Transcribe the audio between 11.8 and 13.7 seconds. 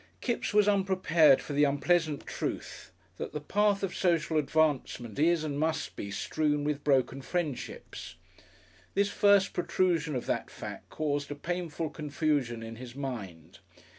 confusion in his mind.